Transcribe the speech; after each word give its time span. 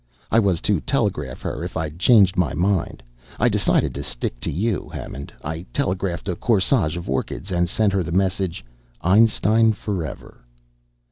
I 0.31 0.39
was 0.39 0.61
to 0.61 0.79
telegraph 0.79 1.41
her 1.43 1.63
if 1.63 1.77
I'd 1.77 1.99
changed 1.99 2.35
my 2.35 2.55
mind. 2.55 3.03
I 3.39 3.49
decided 3.49 3.93
to 3.93 4.01
stick 4.01 4.39
to 4.39 4.49
you, 4.49 4.89
Hammond. 4.91 5.31
I 5.43 5.61
telegraphed 5.73 6.27
a 6.27 6.35
corsage 6.35 6.97
of 6.97 7.07
orchids, 7.07 7.51
and 7.51 7.69
sent 7.69 7.93
her 7.93 8.01
the 8.01 8.11
message, 8.11 8.65
'Einstein 9.03 9.73
forever!'" 9.73 10.43